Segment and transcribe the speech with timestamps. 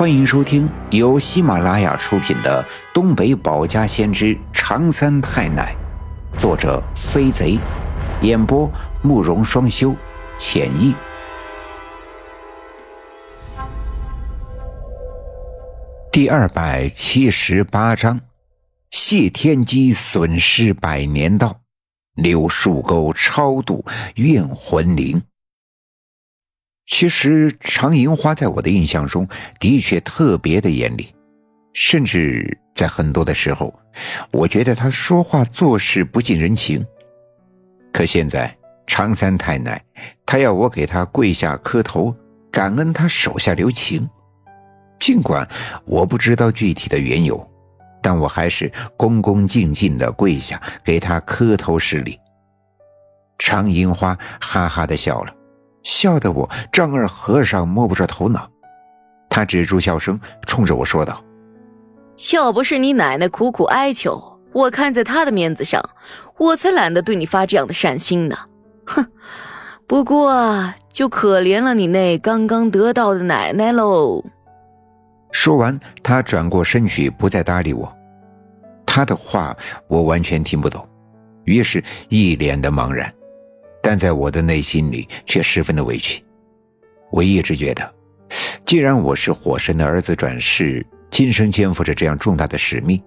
[0.00, 5.76] 欢迎收听由喜马拉雅出品的《东北保家先知长三太奶》，
[6.40, 7.58] 作者飞贼，
[8.22, 8.66] 演播
[9.02, 9.94] 慕容双修，
[10.38, 10.94] 浅意。
[16.10, 18.18] 第二百七十八章：
[18.90, 21.60] 谢天机损失百年道，
[22.14, 25.20] 柳树沟超度怨魂灵。
[26.90, 29.26] 其实常银花在我的印象中
[29.58, 31.14] 的确特别的严厉，
[31.72, 33.72] 甚至在很多的时候，
[34.32, 36.84] 我觉得她说话做事不近人情。
[37.90, 38.54] 可现在
[38.86, 39.82] 常三太奶，
[40.26, 42.14] 她要我给她跪下磕头，
[42.50, 44.06] 感恩她手下留情。
[44.98, 45.48] 尽管
[45.86, 47.50] 我不知道具体的缘由，
[48.02, 52.18] 但我还是恭恭敬敬的跪下给她磕头施礼。
[53.38, 55.34] 常银花哈哈的笑了。
[55.82, 58.48] 笑得我丈二和尚摸不着头脑，
[59.28, 61.22] 他止住笑声，冲着我说道
[62.32, 65.82] ：“要不是你奶奶苦苦哀求，我看在她的面子上，
[66.36, 68.36] 我才懒得对你发这样的善心呢。
[68.86, 69.06] 哼，
[69.86, 74.24] 不过就可怜了你那刚刚得到的奶奶喽。”
[75.32, 77.90] 说完，他转过身去，不再搭理我。
[78.84, 79.56] 他的话
[79.86, 80.84] 我完全听不懂，
[81.44, 83.12] 于是一脸的茫然。
[83.82, 86.22] 但在我的内心里却十分的委屈。
[87.10, 87.94] 我一直觉得，
[88.64, 93.02] 既然我是火神的儿子转世，今生肩负着这样重大的使命，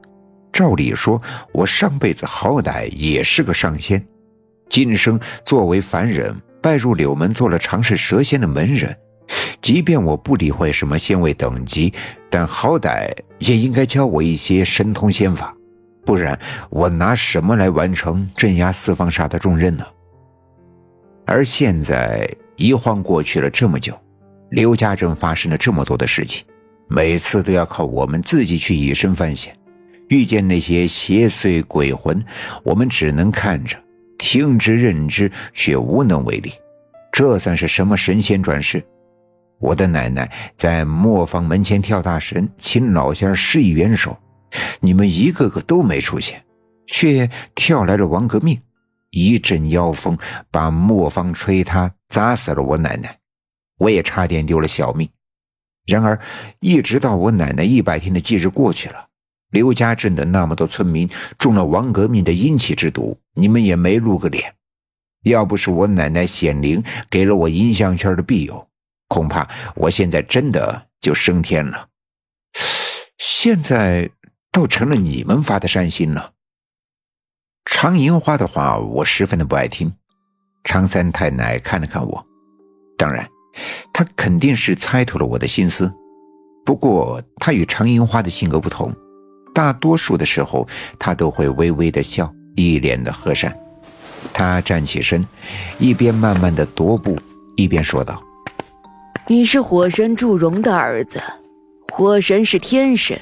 [0.52, 1.22] 照理说，
[1.54, 4.06] 我上辈子好歹也是个上仙，
[4.70, 8.94] 今生作为凡人拜入柳门做了尝试蛇仙的门人，
[9.62, 11.94] 即便我不理会什么仙位等级，
[12.30, 15.56] 但好歹也应该教我一些神通仙法，
[16.06, 16.38] 不然
[16.70, 19.86] 我拿什么来完成镇压四方煞的重任呢？
[21.26, 23.98] 而现在一晃过去了这么久，
[24.52, 26.46] 刘家镇发生了这么多的事情，
[26.88, 29.56] 每次都要靠我们自己去以身犯险。
[30.10, 32.24] 遇见那些邪祟鬼魂，
[32.64, 33.78] 我们只能看着、
[34.18, 36.52] 听之任之，却无能为力。
[37.12, 38.84] 这算是什么神仙转世？
[39.60, 44.16] 我的奶奶在磨坊门前跳大神，请老仙施以援手，
[44.82, 46.44] 你们一个个都没出现，
[46.86, 48.60] 却跳来了王革命。
[49.14, 50.18] 一阵妖风
[50.50, 53.20] 把磨坊吹塌，砸死了我奶奶，
[53.78, 55.08] 我也差点丢了小命。
[55.86, 56.20] 然而，
[56.60, 59.08] 一直到我奶奶一百天的忌日过去了，
[59.52, 61.08] 刘家镇的那么多村民
[61.38, 64.56] 中了王革命的阴气之毒，你们也没露个脸。
[65.26, 68.68] 要不是我奶奶显灵，给了我银项圈的庇佑，
[69.10, 71.88] 恐怕我现在真的就升天了。
[73.20, 74.10] 现在
[74.52, 76.32] 倒成了你们发的善心了。
[77.66, 79.92] 常银花的话，我十分的不爱听。
[80.64, 82.26] 常三太奶看了看我，
[82.98, 83.28] 当然，
[83.92, 85.92] 他肯定是猜透了我的心思。
[86.66, 88.94] 不过，他与常银花的性格不同，
[89.54, 90.66] 大多数的时候，
[90.98, 93.54] 他都会微微的笑，一脸的和善。
[94.32, 95.22] 他站起身，
[95.78, 97.20] 一边慢慢的踱步，
[97.58, 98.24] 一边说道
[99.28, 101.22] ：“你是火神祝融的儿子，
[101.92, 103.20] 火神是天神，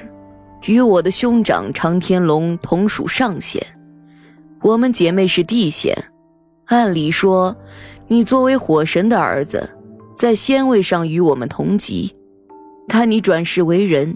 [0.68, 3.66] 与我的兄长常天龙同属上仙。”
[4.62, 5.96] 我们姐妹是地仙，
[6.66, 7.56] 按理说，
[8.08, 9.68] 你作为火神的儿子，
[10.16, 12.16] 在仙位上与我们同级。
[12.88, 14.16] 但你转世为人，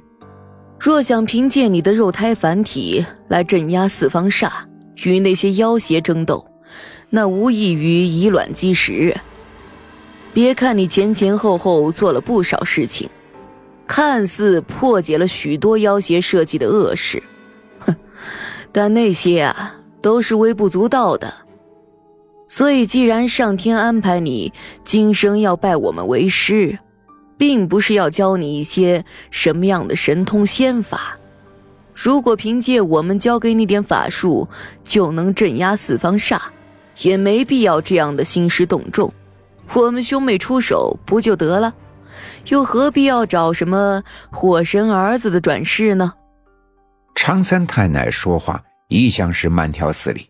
[0.80, 4.52] 若想凭借你的肉胎凡体来镇压四方煞，
[5.04, 6.46] 与那些妖邪争斗，
[7.10, 9.16] 那无异于以卵击石。
[10.32, 13.10] 别看你前前后后做了不少事情，
[13.88, 17.24] 看似破解了许多妖邪设计的恶事，
[17.80, 17.96] 哼，
[18.72, 19.78] 但那些啊。
[20.06, 21.34] 都是微不足道的，
[22.46, 26.78] 所以既然上天安排你今生要拜我们为师，
[27.40, 31.18] 并不是要教你一些什么样的神通仙法。
[31.92, 34.48] 如果凭借我们教给你点法术
[34.84, 36.40] 就能镇压四方煞，
[37.00, 39.12] 也没必要这样的兴师动众。
[39.74, 41.74] 我们兄妹出手不就得了？
[42.50, 46.14] 又何必要找什么火神儿子的转世呢？
[47.16, 48.62] 常三太奶说话。
[48.88, 50.30] 一向是慢条斯理，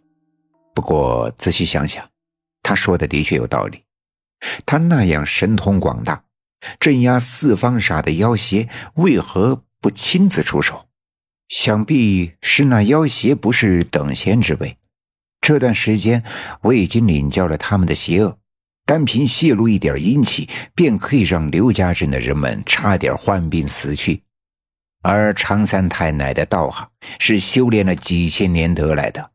[0.74, 2.08] 不过仔细想想，
[2.64, 3.84] 他说的的确有道理。
[4.66, 6.24] 他那样神通广大，
[6.80, 10.88] 镇压四方煞的妖邪，为何不亲自出手？
[11.48, 14.78] 想必是那妖邪不是等闲之辈。
[15.42, 16.24] 这段时间
[16.62, 18.40] 我已经领教了他们的邪恶，
[18.86, 24.24] 单凭泄露一点阴气，便可以让刘家镇的人们差点患病死去。
[25.08, 29.30] 而常三太奶的道行是修炼了几千年得来的，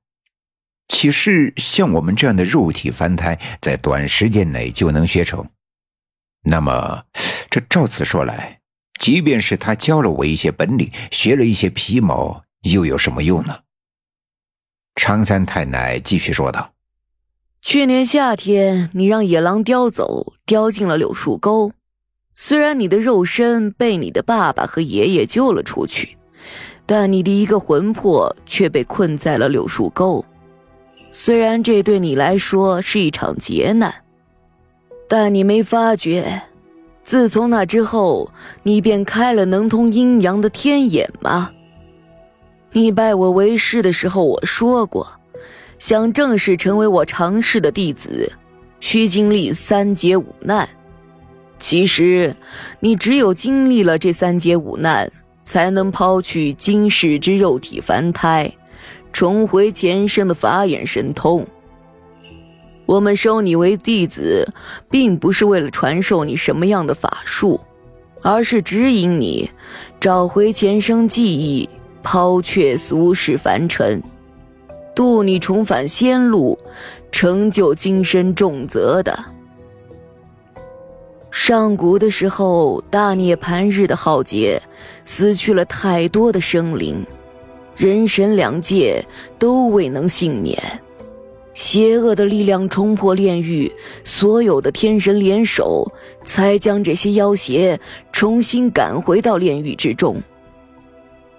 [0.89, 5.49] 岂是像我们这样的肉体凡胎在短时间内就能学成？
[6.43, 7.05] 那么，
[7.49, 8.59] 这照此说来，
[8.99, 13.61] 即便是他教了我一些本领，学了一些皮毛，又有什么用呢？
[14.97, 16.73] 常三太奶继续说道
[17.63, 21.73] ：“去年夏天，你让野狼叼走，叼进了柳树沟。
[22.43, 26.17] 虽然你的肉身被你的爸爸和爷爷救了出去，
[26.87, 30.25] 但你的一个魂魄却被困在了柳树沟。
[31.11, 33.95] 虽然这对你来说是一场劫难，
[35.07, 36.41] 但你没发觉。”
[37.05, 38.31] 自从那之后，
[38.63, 41.51] 你便开了能通阴阳的天眼吗？
[42.73, 45.07] 你拜我为师的时候，我说过，
[45.79, 48.33] 想正式成为我常氏的弟子，
[48.81, 50.67] 需经历三劫五难。
[51.61, 52.35] 其实，
[52.81, 55.13] 你只有经历了这三劫五难，
[55.45, 58.51] 才能抛去今世之肉体凡胎，
[59.13, 61.47] 重回前生的法眼神通。
[62.87, 64.53] 我们收你为弟子，
[64.91, 67.61] 并不是为了传授你什么样的法术，
[68.23, 69.49] 而是指引你
[70.01, 71.69] 找回前生记忆，
[72.03, 74.03] 抛却俗世凡尘，
[74.95, 76.59] 渡你重返仙路，
[77.13, 79.17] 成就今生重责的。
[81.43, 84.61] 上古的时候，大涅槃日的浩劫，
[85.05, 87.03] 死去了太多的生灵，
[87.75, 89.03] 人神两界
[89.39, 90.63] 都未能幸免。
[91.55, 93.73] 邪恶的力量冲破炼狱，
[94.05, 95.91] 所有的天神联手，
[96.27, 97.81] 才将这些妖邪
[98.13, 100.23] 重新赶回到炼狱之中。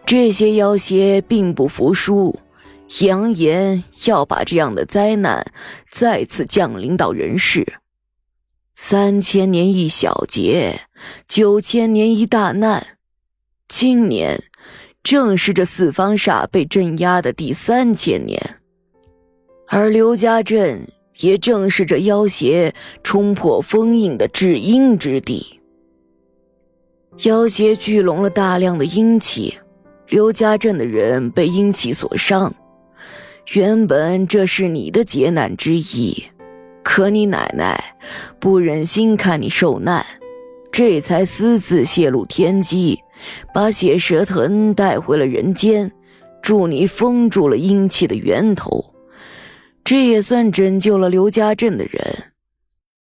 [0.03, 2.39] 这些妖邪并不服输，
[3.01, 5.45] 扬言要把这样的灾难
[5.91, 7.80] 再次降临到人世。
[8.73, 10.81] 三千年一小劫，
[11.27, 12.97] 九千年一大难，
[13.67, 14.43] 今年
[15.03, 18.57] 正是这四方煞被镇压的第三千年。
[19.67, 20.87] 而刘家镇
[21.19, 22.73] 也正是这妖邪
[23.03, 25.59] 冲破封印的至阴之地。
[27.25, 29.57] 妖邪聚拢了大量的阴气，
[30.07, 32.53] 刘家镇的人被阴气所伤。
[33.53, 36.23] 原本这是你的劫难之一，
[36.83, 37.95] 可你奶奶
[38.39, 40.05] 不忍心看你受难，
[40.71, 42.99] 这才私自泄露天机，
[43.53, 45.91] 把血蛇藤带回了人间，
[46.41, 48.93] 助你封住了阴气的源头。
[49.83, 52.30] 这也算拯救了刘家镇的人。